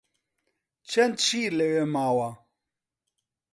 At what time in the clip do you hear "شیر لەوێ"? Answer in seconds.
1.25-1.83